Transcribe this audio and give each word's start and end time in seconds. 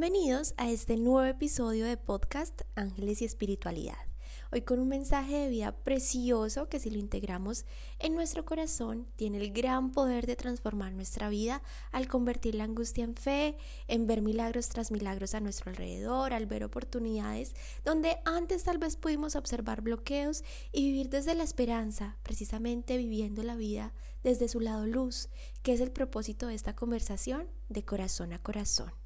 Bienvenidos 0.00 0.54
a 0.56 0.70
este 0.70 0.96
nuevo 0.96 1.24
episodio 1.24 1.84
de 1.84 1.98
podcast 1.98 2.62
Ángeles 2.74 3.20
y 3.20 3.26
Espiritualidad. 3.26 3.98
Hoy 4.50 4.62
con 4.62 4.78
un 4.78 4.88
mensaje 4.88 5.36
de 5.36 5.50
vida 5.50 5.72
precioso 5.72 6.70
que 6.70 6.80
si 6.80 6.88
lo 6.88 6.96
integramos 6.96 7.66
en 7.98 8.14
nuestro 8.14 8.46
corazón 8.46 9.06
tiene 9.16 9.36
el 9.36 9.52
gran 9.52 9.92
poder 9.92 10.26
de 10.26 10.36
transformar 10.36 10.94
nuestra 10.94 11.28
vida 11.28 11.62
al 11.92 12.08
convertir 12.08 12.54
la 12.54 12.64
angustia 12.64 13.04
en 13.04 13.14
fe, 13.14 13.58
en 13.88 14.06
ver 14.06 14.22
milagros 14.22 14.70
tras 14.70 14.90
milagros 14.90 15.34
a 15.34 15.40
nuestro 15.40 15.68
alrededor, 15.68 16.32
al 16.32 16.46
ver 16.46 16.64
oportunidades 16.64 17.54
donde 17.84 18.20
antes 18.24 18.62
tal 18.62 18.78
vez 18.78 18.96
pudimos 18.96 19.36
observar 19.36 19.82
bloqueos 19.82 20.44
y 20.72 20.86
vivir 20.86 21.10
desde 21.10 21.34
la 21.34 21.44
esperanza, 21.44 22.16
precisamente 22.22 22.96
viviendo 22.96 23.42
la 23.42 23.54
vida 23.54 23.92
desde 24.22 24.48
su 24.48 24.60
lado 24.60 24.86
luz, 24.86 25.28
que 25.62 25.74
es 25.74 25.80
el 25.82 25.92
propósito 25.92 26.46
de 26.46 26.54
esta 26.54 26.74
conversación 26.74 27.48
de 27.68 27.84
corazón 27.84 28.32
a 28.32 28.38
corazón. 28.38 28.99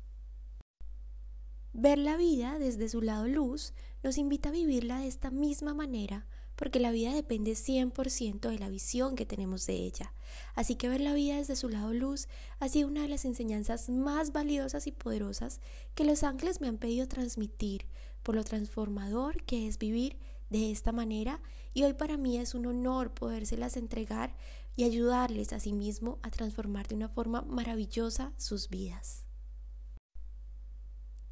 Ver 1.77 1.99
la 1.99 2.17
vida 2.17 2.57
desde 2.61 2.89
su 2.89 3.03
lado 3.03 3.27
luz 3.27 3.73
nos 4.05 4.17
invita 4.17 4.51
a 4.51 4.53
vivirla 4.53 5.01
de 5.01 5.09
esta 5.09 5.33
misma 5.33 5.75
manera, 5.75 6.25
porque 6.55 6.79
la 6.79 6.93
vida 6.93 7.13
depende 7.13 7.57
100% 7.57 8.49
de 8.49 8.61
la 8.61 8.69
visión 8.69 9.17
que 9.17 9.27
tenemos 9.27 9.67
de 9.67 9.75
ella. 9.75 10.15
Así 10.55 10.77
que 10.77 10.89
ver 10.89 11.01
la 11.01 11.15
vida 11.15 11.35
desde 11.35 11.57
su 11.57 11.69
lado 11.69 11.93
luz 11.93 12.29
ha 12.61 12.69
sido 12.69 12.87
una 12.87 13.03
de 13.03 13.09
las 13.09 13.25
enseñanzas 13.25 13.89
más 13.89 14.31
valiosas 14.31 14.87
y 14.87 14.93
poderosas 14.93 15.59
que 15.97 16.05
los 16.05 16.23
ángeles 16.23 16.61
me 16.61 16.69
han 16.69 16.79
pedido 16.79 17.09
transmitir, 17.09 17.89
por 18.23 18.37
lo 18.37 18.45
transformador 18.45 19.43
que 19.43 19.67
es 19.67 19.77
vivir 19.79 20.17
de 20.51 20.71
esta 20.71 20.93
manera, 20.93 21.43
y 21.73 21.83
hoy 21.83 21.95
para 21.95 22.17
mí 22.17 22.39
es 22.39 22.55
un 22.55 22.67
honor 22.67 23.13
podérselas 23.13 23.77
entregar 23.77 24.37
y 24.77 24.85
ayudarles 24.85 25.53
a 25.53 25.59
sí 25.59 25.73
mismo 25.73 26.21
a 26.23 26.31
transformar 26.31 26.87
de 26.87 26.95
una 26.95 27.09
forma 27.09 27.43
maravillosa 27.43 28.33
sus 28.37 28.69
vidas. 28.69 29.25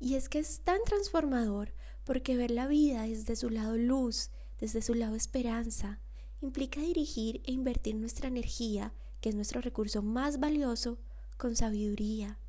Y 0.03 0.17
es 0.17 0.29
que 0.29 0.41
es 0.41 0.63
tan 0.63 0.81
transformador 0.85 1.73
porque 2.03 2.37
ver 2.37 2.51
la 2.51 2.67
vida 2.67 3.03
desde 3.03 3.37
su 3.37 3.51
lado 3.51 3.77
luz, 3.79 4.31
desde 4.59 4.83
su 4.83 4.95
lado 4.95 5.15
esperanza, 5.15 6.01
implica 6.41 6.81
dirigir 6.81 7.41
e 7.45 7.53
invertir 7.53 7.95
nuestra 7.95 8.27
energía, 8.27 8.93
que 9.21 9.29
es 9.29 9.37
nuestro 9.37 9.61
recurso 9.61 10.03
más 10.03 10.41
valioso, 10.41 10.99
con 11.37 11.55
sabiduría. 11.55 12.41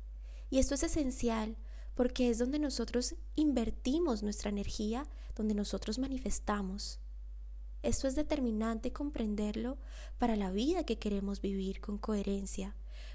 Y 0.50 0.58
esto 0.58 0.74
es 0.74 0.82
esencial 0.82 1.56
porque 1.94 2.28
es 2.28 2.38
donde 2.38 2.58
nosotros 2.58 3.14
invertimos 3.36 4.24
nuestra 4.24 4.50
energía, 4.50 5.06
donde 5.36 5.54
nosotros 5.54 6.00
manifestamos. 6.00 6.98
Esto 7.84 8.08
es 8.08 8.16
determinante 8.16 8.92
comprenderlo 8.92 9.78
para 10.18 10.34
la 10.34 10.50
vida 10.50 10.82
que 10.82 10.98
queremos 10.98 11.40
vivir 11.40 11.80
con 11.80 11.98
coherencia, 11.98 12.74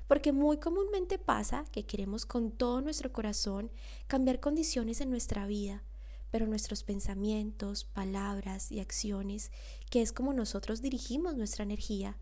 porque 0.10 0.32
muy 0.32 0.58
comúnmente 0.58 1.20
pasa 1.20 1.66
que 1.72 1.86
queremos 1.86 2.26
con 2.26 2.50
todo 2.50 2.82
nuestro 2.82 3.14
corazón 3.14 3.72
cambiar 4.08 4.40
condiciones 4.40 5.02
en 5.02 5.12
nuestra 5.12 5.46
vida, 5.46 5.84
pero 6.32 6.48
nuestros 6.48 6.82
pensamientos, 6.82 7.84
palabras 7.84 8.72
y 8.72 8.80
acciones, 8.80 9.52
que 9.92 10.02
es 10.02 10.12
como 10.12 10.34
nosotros 10.34 10.82
dirigimos 10.82 11.36
nuestra 11.38 11.62
energía, 11.62 12.18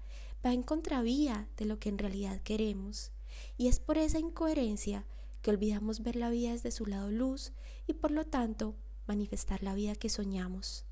va 0.45 0.51
en 0.51 0.63
contravía 0.63 1.47
de 1.55 1.63
lo 1.63 1.79
que 1.79 1.87
en 1.87 1.97
realidad 1.97 2.41
queremos. 2.41 3.13
Y 3.55 3.69
es 3.69 3.79
por 3.79 3.97
esa 3.97 4.19
incoherencia 4.19 5.05
que 5.41 5.51
olvidamos 5.51 6.03
ver 6.03 6.17
la 6.17 6.29
vida 6.29 6.51
desde 6.51 6.71
su 6.71 6.87
lado 6.87 7.09
luz 7.09 7.53
y 7.87 7.93
por 7.93 8.11
lo 8.11 8.25
tanto 8.25 8.75
manifestar 9.07 9.63
la 9.63 9.73
vida 9.73 9.95
que 9.95 10.09
soñamos. 10.09 10.83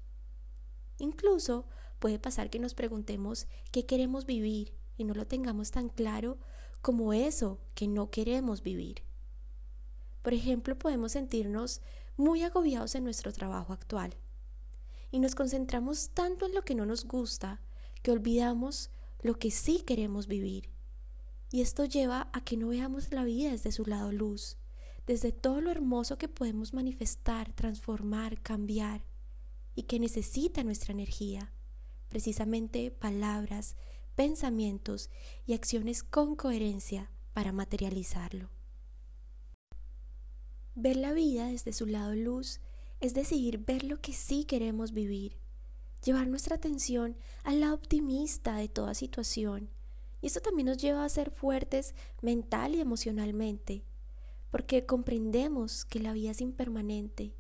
Incluso 0.98 1.66
puede 2.00 2.20
pasar 2.20 2.50
que 2.50 2.60
nos 2.60 2.74
preguntemos 2.74 3.48
qué 3.74 3.86
queremos 3.86 4.26
vivir 4.26 4.74
y 4.96 5.04
no 5.04 5.14
lo 5.14 5.28
tengamos 5.28 5.72
tan 5.72 5.90
claro 5.90 6.38
como 6.86 7.14
eso 7.14 7.58
que 7.74 7.88
no 7.88 8.12
queremos 8.12 8.62
vivir. 8.62 9.02
Por 10.22 10.36
ejemplo, 10.36 10.78
podemos 10.78 11.14
sentirnos 11.14 11.82
muy 12.16 12.44
agobiados 12.44 12.94
en 12.94 13.04
nuestro 13.04 13.34
trabajo 13.34 13.74
actual 13.74 14.14
y 15.10 15.18
nos 15.18 15.34
concentramos 15.34 16.12
tanto 16.12 16.46
en 16.46 16.54
lo 16.54 16.64
que 16.64 16.76
no 16.76 16.86
nos 16.86 17.06
gusta 17.06 17.60
que 18.04 18.12
olvidamos 18.12 18.92
lo 19.24 19.40
que 19.40 19.50
sí 19.50 19.82
queremos 19.82 20.28
vivir. 20.28 20.70
Y 21.52 21.62
esto 21.62 21.86
lleva 21.86 22.30
a 22.34 22.44
que 22.44 22.56
no 22.56 22.68
veamos 22.68 23.12
la 23.12 23.24
vida 23.24 23.50
desde 23.50 23.72
su 23.72 23.88
lado 23.88 24.12
luz, 24.12 24.58
desde 25.08 25.32
todo 25.32 25.62
lo 25.62 25.72
hermoso 25.72 26.20
que 26.20 26.28
podemos 26.28 26.76
manifestar, 26.76 27.52
transformar, 27.54 28.44
cambiar 28.44 29.04
y 29.74 29.84
que 29.84 30.00
necesita 30.00 30.64
nuestra 30.64 30.92
energía, 30.92 31.52
precisamente 32.10 32.92
palabras, 32.92 33.76
pensamientos 34.16 35.10
y 35.46 35.54
acciones 35.54 36.04
con 36.04 36.36
coherencia 36.36 37.12
para 37.34 37.52
materializarlo. 37.52 38.50
Ver 40.74 40.96
la 40.96 41.14
vida 41.14 41.48
desde 41.48 41.74
su 41.74 41.86
lado 41.86 42.16
luz 42.16 42.60
es 43.00 43.14
decidir 43.14 43.60
ver 43.60 43.84
lo 43.84 44.00
que 44.02 44.14
sí 44.14 44.46
queremos 44.46 44.94
vivir, 44.94 45.38
llevar 46.04 46.28
nuestra 46.28 46.56
atención 46.56 47.18
al 47.44 47.60
lado 47.60 47.76
optimista 47.76 48.56
de 48.56 48.70
toda 48.70 48.94
situación. 48.94 49.70
Y 50.22 50.28
esto 50.28 50.42
también 50.42 50.68
nos 50.68 50.78
lleva 50.78 51.04
a 51.04 51.10
ser 51.10 51.30
fuertes 51.32 51.94
mental 52.22 52.76
y 52.76 52.82
emocionalmente, 52.82 53.84
porque 54.50 54.86
comprendemos 54.86 55.86
que 55.86 56.00
la 56.00 56.14
vida 56.14 56.32
es 56.32 56.42
impermanente, 56.42 57.36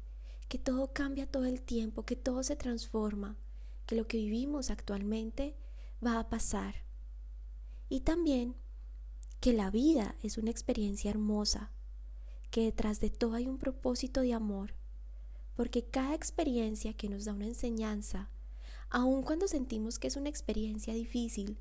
que 0.49 0.59
todo 0.59 0.93
cambia 0.93 1.25
todo 1.25 1.45
el 1.45 1.61
tiempo, 1.61 2.03
que 2.03 2.15
todo 2.15 2.43
se 2.43 2.55
transforma, 2.55 3.37
que 3.85 3.95
lo 3.95 4.07
que 4.07 4.17
vivimos 4.17 4.69
actualmente 4.69 5.55
va 6.05 6.19
a 6.19 6.29
pasar. 6.29 6.83
Y 7.89 8.01
también 8.01 8.55
que 9.39 9.53
la 9.53 9.69
vida 9.71 10.15
es 10.21 10.37
una 10.37 10.51
experiencia 10.51 11.09
hermosa, 11.09 11.71
que 12.51 12.63
detrás 12.63 12.99
de 12.99 13.09
todo 13.09 13.33
hay 13.33 13.47
un 13.47 13.57
propósito 13.57 14.21
de 14.21 14.33
amor, 14.33 14.75
porque 15.55 15.85
cada 15.85 16.15
experiencia 16.15 16.93
que 16.93 17.09
nos 17.09 17.25
da 17.25 17.33
una 17.33 17.47
enseñanza, 17.47 18.29
aun 18.89 19.23
cuando 19.23 19.47
sentimos 19.47 19.99
que 19.99 20.07
es 20.07 20.15
una 20.15 20.29
experiencia 20.29 20.93
difícil, 20.93 21.59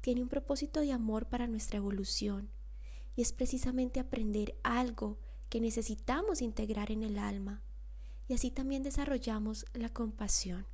tiene 0.00 0.22
un 0.22 0.28
propósito 0.28 0.80
de 0.80 0.92
amor 0.92 1.28
para 1.28 1.46
nuestra 1.46 1.78
evolución, 1.78 2.50
y 3.14 3.22
es 3.22 3.32
precisamente 3.32 3.98
aprender 3.98 4.58
algo 4.62 5.18
que 5.48 5.60
necesitamos 5.60 6.42
integrar 6.42 6.90
en 6.90 7.02
el 7.02 7.18
alma, 7.18 7.62
y 8.28 8.34
así 8.34 8.50
también 8.50 8.82
desarrollamos 8.82 9.64
la 9.72 9.88
compasión. 9.88 10.66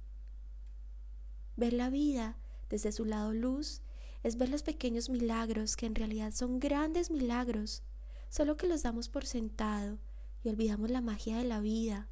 Ver 1.57 1.73
la 1.73 1.91
vida 1.91 2.39
desde 2.73 2.91
su 2.91 3.05
lado 3.05 3.35
luz 3.35 3.83
es 4.23 4.39
ver 4.39 4.49
los 4.49 4.63
pequeños 4.63 5.11
milagros 5.11 5.77
que 5.77 5.85
en 5.85 5.95
realidad 5.95 6.33
son 6.33 6.59
grandes 6.59 7.11
milagros, 7.11 7.83
solo 8.31 8.57
que 8.57 8.67
los 8.67 8.83
damos 8.83 9.11
por 9.11 9.27
sentado 9.27 9.99
y 10.43 10.49
olvidamos 10.49 10.91
la 10.91 11.03
magia 11.03 11.37
de 11.37 11.45
la 11.45 11.61
vida, 11.61 12.09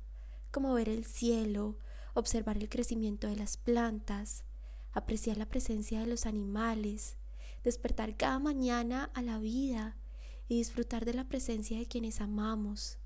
como 0.51 0.75
ver 0.75 0.91
el 0.91 1.07
cielo, 1.07 1.79
observar 2.13 2.59
el 2.59 2.69
crecimiento 2.69 3.27
de 3.27 3.37
las 3.37 3.57
plantas, 3.57 4.45
apreciar 4.93 5.39
la 5.39 5.49
presencia 5.49 6.01
de 6.01 6.07
los 6.07 6.27
animales, 6.27 7.17
despertar 7.65 8.19
cada 8.19 8.39
mañana 8.39 9.11
a 9.15 9.23
la 9.23 9.39
vida 9.39 9.97
y 10.47 10.59
disfrutar 10.59 11.07
de 11.07 11.15
la 11.15 11.27
presencia 11.27 11.79
de 11.79 11.87
quienes 11.87 12.21
amamos, 12.21 12.99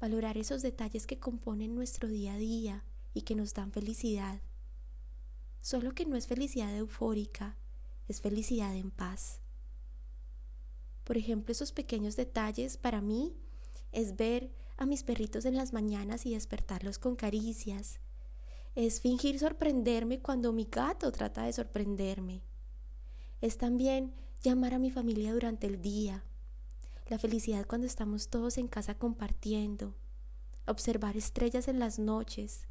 valorar 0.00 0.36
esos 0.36 0.62
detalles 0.62 1.06
que 1.06 1.20
componen 1.20 1.76
nuestro 1.76 2.08
día 2.08 2.34
a 2.34 2.38
día 2.38 2.84
y 3.14 3.22
que 3.22 3.36
nos 3.36 3.54
dan 3.54 3.70
felicidad 3.70 4.40
solo 5.62 5.94
que 5.94 6.04
no 6.04 6.16
es 6.16 6.26
felicidad 6.26 6.76
eufórica, 6.76 7.56
es 8.08 8.20
felicidad 8.20 8.76
en 8.76 8.90
paz. 8.90 9.40
Por 11.04 11.16
ejemplo, 11.16 11.52
esos 11.52 11.72
pequeños 11.72 12.16
detalles 12.16 12.76
para 12.76 13.00
mí 13.00 13.34
es 13.92 14.16
ver 14.16 14.52
a 14.76 14.86
mis 14.86 15.04
perritos 15.04 15.44
en 15.44 15.56
las 15.56 15.72
mañanas 15.72 16.26
y 16.26 16.34
despertarlos 16.34 16.98
con 16.98 17.16
caricias. 17.16 18.00
Es 18.74 19.00
fingir 19.00 19.38
sorprenderme 19.38 20.20
cuando 20.20 20.52
mi 20.52 20.64
gato 20.64 21.12
trata 21.12 21.44
de 21.44 21.52
sorprenderme. 21.52 22.42
Es 23.40 23.56
también 23.56 24.14
llamar 24.42 24.74
a 24.74 24.78
mi 24.78 24.90
familia 24.90 25.32
durante 25.32 25.66
el 25.68 25.80
día. 25.80 26.24
La 27.08 27.18
felicidad 27.18 27.66
cuando 27.66 27.86
estamos 27.86 28.28
todos 28.28 28.58
en 28.58 28.66
casa 28.66 28.96
compartiendo. 28.96 29.94
Observar 30.66 31.16
estrellas 31.16 31.68
en 31.68 31.78
las 31.78 31.98
noches 31.98 32.66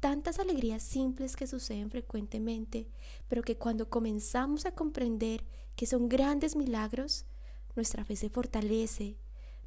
tantas 0.00 0.38
alegrías 0.38 0.82
simples 0.82 1.36
que 1.36 1.46
suceden 1.46 1.90
frecuentemente, 1.90 2.88
pero 3.28 3.42
que 3.42 3.56
cuando 3.56 3.90
comenzamos 3.90 4.66
a 4.66 4.72
comprender 4.72 5.44
que 5.76 5.86
son 5.86 6.08
grandes 6.08 6.56
milagros, 6.56 7.24
nuestra 7.74 8.04
fe 8.04 8.16
se 8.16 8.30
fortalece, 8.30 9.16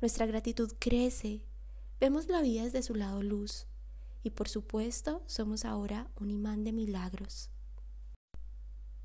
nuestra 0.02 0.26
gratitud 0.26 0.72
crece, 0.80 1.44
vemos 2.00 2.28
la 2.28 2.42
vida 2.42 2.64
desde 2.64 2.84
su 2.84 2.96
lado 2.96 3.22
luz 3.22 3.68
y 4.24 4.32
por 4.32 4.48
supuesto 4.48 5.24
somos 5.26 5.66
ahora 5.66 6.10
un 6.20 6.30
imán 6.30 6.64
de 6.64 6.72
milagros. 6.72 7.50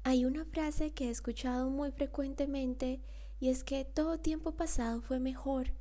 Hay 0.02 0.25
una 0.25 0.44
frase 0.44 0.93
que 0.93 1.08
he 1.08 1.11
escuchado 1.11 1.69
muy 1.69 1.90
frecuentemente 1.90 3.00
y 3.40 3.49
es 3.49 3.64
que 3.64 3.84
todo 3.84 4.19
tiempo 4.19 4.52
pasado 4.52 5.02
fue 5.02 5.19
mejor 5.19 5.73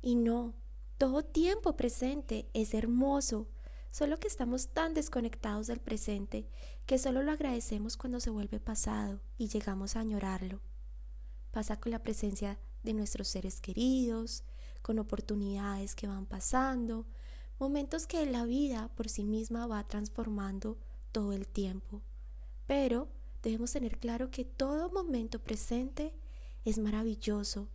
y 0.00 0.14
no, 0.14 0.54
todo 0.98 1.24
tiempo 1.24 1.76
presente 1.76 2.48
es 2.54 2.72
hermoso, 2.74 3.48
solo 3.96 4.18
que 4.18 4.28
estamos 4.28 4.68
tan 4.74 4.92
desconectados 4.92 5.68
del 5.68 5.80
presente 5.80 6.46
que 6.84 6.98
solo 6.98 7.22
lo 7.22 7.32
agradecemos 7.32 7.96
cuando 7.96 8.20
se 8.20 8.28
vuelve 8.28 8.60
pasado 8.60 9.22
y 9.38 9.48
llegamos 9.48 9.96
a 9.96 10.00
añorarlo. 10.00 10.60
Pasa 11.50 11.80
con 11.80 11.92
la 11.92 12.02
presencia 12.02 12.58
de 12.82 12.92
nuestros 12.92 13.26
seres 13.26 13.58
queridos, 13.62 14.44
con 14.82 14.98
oportunidades 14.98 15.94
que 15.94 16.08
van 16.08 16.26
pasando, 16.26 17.06
momentos 17.58 18.06
que 18.06 18.26
la 18.26 18.44
vida 18.44 18.90
por 18.96 19.08
sí 19.08 19.24
misma 19.24 19.66
va 19.66 19.88
transformando 19.88 20.76
todo 21.10 21.32
el 21.32 21.48
tiempo. 21.48 22.02
Pero 22.66 23.08
debemos 23.42 23.72
tener 23.72 23.98
claro 23.98 24.30
que 24.30 24.44
todo 24.44 24.90
momento 24.90 25.38
presente 25.38 26.12
es 26.66 26.76
maravilloso, 26.76 27.70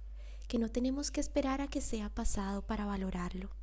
que 0.48 0.60
no 0.60 0.70
tenemos 0.70 1.10
que 1.10 1.20
esperar 1.20 1.62
a 1.62 1.68
que 1.68 1.82
sea 1.82 2.14
pasado 2.14 2.62
para 2.62 2.86
valorarlo. 2.86 3.61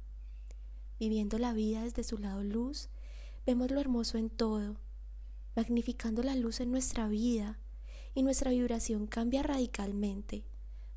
Viviendo 0.99 1.39
la 1.39 1.53
vida 1.53 1.85
desde 1.85 2.03
su 2.03 2.19
lado 2.19 2.43
luz, 2.43 2.89
vemos 3.47 3.71
lo 3.71 3.81
hermoso 3.81 4.19
en 4.19 4.31
todo, 4.31 4.77
magnificando 5.55 6.23
la 6.23 6.35
luz 6.35 6.61
en 6.61 6.71
nuestra 6.73 7.07
vida 7.09 7.59
y 8.15 8.23
nuestra 8.23 8.51
vibración 8.51 9.07
cambia 9.07 9.43
radicalmente. 9.43 10.45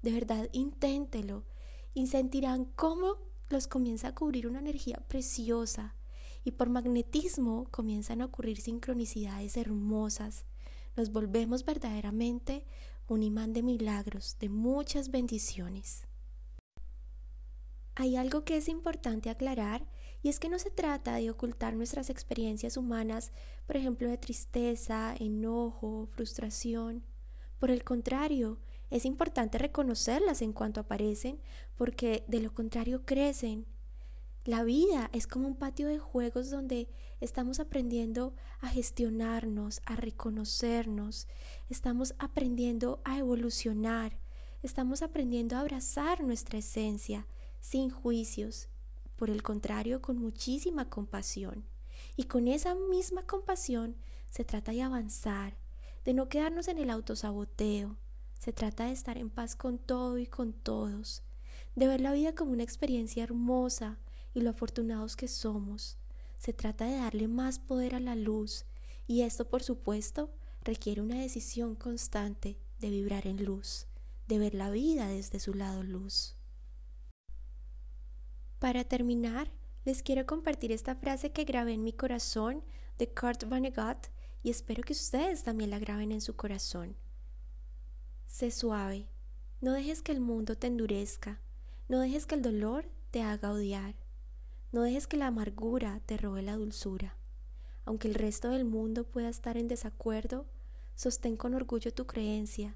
De 0.02 0.12
verdad, 0.12 0.50
inténtelo 0.54 1.44
y 1.94 2.08
sentirán 2.08 2.66
cómo 2.66 3.18
los 3.50 3.68
comienza 3.68 4.10
a 4.10 4.16
cubrir 4.16 4.48
una 4.48 4.60
energía 4.60 5.04
preciosa 5.08 5.96
y 6.44 6.52
por 6.52 6.70
magnetismo 6.70 7.68
comienzan 7.70 8.22
a 8.22 8.26
ocurrir 8.26 8.60
sincronicidades 8.60 9.58
hermosas. 9.58 10.46
Nos 10.96 11.12
volvemos 11.12 11.64
verdaderamente 11.64 12.66
un 13.08 13.22
imán 13.24 13.54
de 13.54 13.62
milagros, 13.62 14.38
de 14.40 14.50
muchas 14.50 15.12
bendiciones. 15.12 16.08
Hay 17.96 18.16
algo 18.16 18.44
que 18.46 18.58
es 18.58 18.70
importante 18.70 19.30
aclarar 19.30 19.86
y 20.24 20.30
es 20.30 20.40
que 20.40 20.50
no 20.50 20.60
se 20.60 20.70
trata 20.70 21.16
de 21.16 21.30
ocultar 21.30 21.76
nuestras 21.76 22.10
experiencias 22.10 22.78
humanas, 22.78 23.32
por 23.68 23.76
ejemplo, 23.76 24.08
de 24.08 24.18
tristeza, 24.18 25.16
enojo, 25.20 26.08
frustración. 26.12 27.04
Por 27.60 27.70
el 27.70 27.84
contrario, 27.84 28.60
es 28.90 29.06
importante 29.06 29.58
reconocerlas 29.58 30.42
en 30.42 30.54
cuanto 30.54 30.80
aparecen, 30.80 31.40
porque 31.76 32.24
de 32.28 32.40
lo 32.40 32.54
contrario 32.54 33.06
crecen. 33.06 33.66
La 34.46 34.64
vida 34.64 35.10
es 35.14 35.28
como 35.28 35.48
un 35.48 35.56
patio 35.56 35.88
de 35.88 36.00
juegos 36.00 36.50
donde 36.50 36.90
estamos 37.20 37.60
aprendiendo 37.60 38.34
a 38.60 38.70
gestionarnos, 38.70 39.82
a 39.86 39.96
reconocernos, 39.96 41.28
estamos 41.70 42.16
aprendiendo 42.20 43.02
a 43.04 43.20
evolucionar, 43.20 44.18
estamos 44.64 45.02
aprendiendo 45.02 45.56
a 45.56 45.60
abrazar 45.60 46.24
nuestra 46.24 46.60
esencia 46.60 47.28
sin 47.62 47.90
juicios, 47.90 48.68
por 49.16 49.30
el 49.30 49.44
contrario, 49.44 50.02
con 50.02 50.18
muchísima 50.18 50.90
compasión. 50.90 51.64
Y 52.18 52.24
con 52.24 52.48
esa 52.48 52.76
misma 52.76 53.22
compasión 53.22 53.96
se 54.30 54.44
trata 54.44 54.72
de 54.72 54.82
avanzar, 54.82 55.56
de 56.04 56.14
no 56.14 56.28
quedarnos 56.28 56.68
en 56.68 56.80
el 56.80 56.90
autosaboteo. 56.90 57.98
Se 58.40 58.52
trata 58.52 58.88
de 58.88 58.92
estar 58.92 59.18
en 59.18 59.30
paz 59.30 59.56
con 59.56 59.78
todo 59.78 60.18
y 60.18 60.26
con 60.26 60.52
todos, 60.52 61.24
de 61.76 61.88
ver 61.88 62.02
la 62.02 62.12
vida 62.12 62.34
como 62.34 62.52
una 62.52 62.64
experiencia 62.64 63.24
hermosa 63.24 64.00
y 64.34 64.42
lo 64.42 64.50
afortunados 64.50 65.16
que 65.16 65.28
somos. 65.28 65.98
Se 66.40 66.54
trata 66.54 66.86
de 66.86 66.98
darle 66.98 67.28
más 67.28 67.60
poder 67.60 67.94
a 67.94 68.00
la 68.00 68.16
luz 68.16 68.66
y 69.06 69.22
esto, 69.22 69.48
por 69.48 69.62
supuesto, 69.62 70.32
requiere 70.64 71.02
una 71.02 71.22
decisión 71.22 71.76
constante 71.76 72.58
de 72.80 72.90
vibrar 72.90 73.28
en 73.28 73.46
luz, 73.46 73.86
de 74.28 74.40
ver 74.40 74.56
la 74.56 74.72
vida 74.72 75.08
desde 75.08 75.40
su 75.40 75.54
lado 75.54 75.84
luz. 75.84 76.36
Para 78.62 78.84
terminar, 78.84 79.52
les 79.86 80.04
quiero 80.04 80.28
compartir 80.28 80.72
esta 80.72 80.94
frase 80.94 81.32
que 81.32 81.46
grabé 81.46 81.74
en 81.74 81.84
mi 81.84 81.94
corazón 81.94 82.64
de 83.00 83.12
Kurt 83.12 83.46
Vonnegut 83.46 84.06
y 84.44 84.52
espero 84.52 84.84
que 84.84 84.94
ustedes 84.94 85.42
también 85.42 85.72
la 85.72 85.80
graben 85.80 86.12
en 86.12 86.22
su 86.22 86.36
corazón. 86.36 86.96
Sé 88.28 88.52
suave, 88.52 89.08
no 89.62 89.74
dejes 89.74 90.04
que 90.04 90.12
el 90.12 90.20
mundo 90.20 90.56
te 90.60 90.68
endurezca, 90.68 91.42
no 91.90 92.02
dejes 92.02 92.28
que 92.28 92.36
el 92.36 92.44
dolor 92.44 92.88
te 93.10 93.24
haga 93.24 93.52
odiar, 93.52 93.96
no 94.72 94.84
dejes 94.84 95.08
que 95.08 95.18
la 95.18 95.26
amargura 95.26 96.00
te 96.06 96.18
robe 96.18 96.44
la 96.44 96.56
dulzura. 96.56 97.18
Aunque 97.84 98.10
el 98.10 98.14
resto 98.14 98.52
del 98.52 98.66
mundo 98.66 99.06
pueda 99.06 99.30
estar 99.30 99.58
en 99.58 99.70
desacuerdo, 99.70 100.46
sostén 100.94 101.36
con 101.36 101.56
orgullo 101.56 101.96
tu 101.96 102.06
creencia 102.06 102.76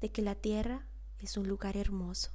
de 0.00 0.10
que 0.10 0.22
la 0.22 0.34
tierra 0.34 0.86
es 1.18 1.36
un 1.36 1.46
lugar 1.46 1.76
hermoso. 1.76 2.30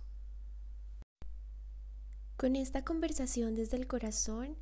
Con 2.42 2.56
esta 2.56 2.84
conversación 2.84 3.54
desde 3.54 3.78
el 3.78 3.86
corazón, 3.86 4.58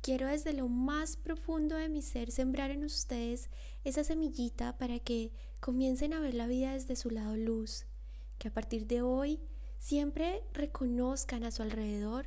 quiero 0.00 0.26
desde 0.26 0.54
lo 0.54 0.68
más 0.68 1.18
profundo 1.18 1.76
de 1.76 1.90
mi 1.90 2.00
ser 2.00 2.30
sembrar 2.30 2.70
en 2.70 2.82
ustedes 2.82 3.50
esa 3.84 4.04
semillita 4.04 4.78
para 4.78 5.00
que 5.00 5.30
comiencen 5.60 6.14
a 6.14 6.20
ver 6.20 6.32
la 6.32 6.46
vida 6.46 6.72
desde 6.72 6.96
su 6.96 7.10
lado 7.10 7.36
luz, 7.36 7.84
que 8.38 8.48
a 8.48 8.54
partir 8.54 8.86
de 8.86 9.02
hoy 9.02 9.38
siempre 9.78 10.42
reconozcan 10.54 11.44
a 11.44 11.50
su 11.50 11.60
alrededor 11.60 12.24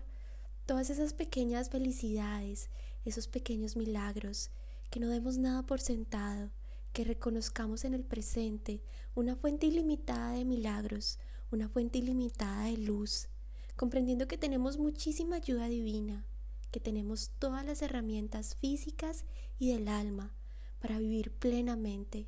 todas 0.68 0.92
esas 0.92 1.14
pequeñas 1.14 1.72
felicidades, 1.72 2.70
esos 3.04 3.28
pequeños 3.28 3.76
milagros, 3.76 4.52
que 4.92 5.00
no 5.00 5.10
demos 5.10 5.40
nada 5.40 5.64
por 5.64 5.82
sentado, 5.82 6.52
que 6.94 7.04
reconozcamos 7.04 7.84
en 7.84 7.96
el 7.96 8.04
presente 8.04 8.84
una 9.16 9.36
fuente 9.36 9.66
ilimitada 9.66 10.34
de 10.34 10.46
milagros, 10.46 11.18
una 11.50 11.68
fuente 11.68 11.98
ilimitada 11.98 12.66
de 12.66 12.78
luz, 12.78 13.28
comprendiendo 13.76 14.28
que 14.28 14.38
tenemos 14.38 14.78
muchísima 14.78 15.38
ayuda 15.38 15.68
divina, 15.68 16.26
que 16.72 16.80
tenemos 16.80 17.32
todas 17.40 17.66
las 17.66 17.82
herramientas 17.82 18.56
físicas 18.56 19.26
y 19.60 19.72
del 19.72 19.88
alma 19.88 20.34
para 20.80 21.00
vivir 21.00 21.32
plenamente, 21.32 22.28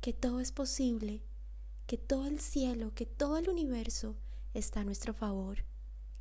que 0.00 0.12
todo 0.12 0.40
es 0.40 0.52
posible, 0.52 1.22
que 1.86 1.98
todo 1.98 2.26
el 2.26 2.40
cielo, 2.40 2.92
que 2.94 3.06
todo 3.06 3.36
el 3.36 3.48
universo 3.48 4.16
está 4.54 4.80
a 4.80 4.84
nuestro 4.84 5.14
favor, 5.14 5.64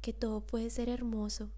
que 0.02 0.14
todo 0.14 0.42
puede 0.42 0.70
ser 0.70 0.90
hermoso, 0.90 1.50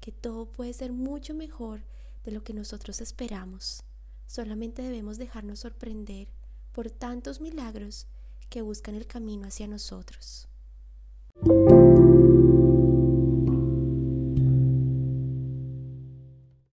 que 0.00 0.12
todo 0.12 0.46
puede 0.46 0.72
ser 0.72 0.92
mucho 0.92 1.34
mejor 1.34 1.82
de 2.24 2.32
lo 2.32 2.42
que 2.42 2.54
nosotros 2.54 3.00
esperamos. 3.00 3.82
Solamente 4.26 4.82
debemos 4.82 5.18
dejarnos 5.18 5.60
sorprender 5.60 6.28
por 6.72 6.90
tantos 6.90 7.40
milagros 7.40 8.06
que 8.48 8.62
buscan 8.62 8.94
el 8.94 9.06
camino 9.06 9.46
hacia 9.46 9.66
nosotros. 9.66 10.48